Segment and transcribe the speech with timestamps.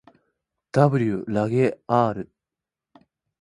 [0.71, 2.27] ｗ らげ ｒ